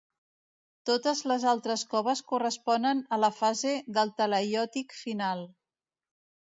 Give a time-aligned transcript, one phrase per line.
[0.89, 5.47] Totes les altres coves corresponen a la fase del talaiòtic final.